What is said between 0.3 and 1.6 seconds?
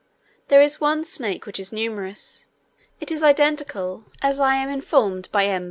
There is one snake which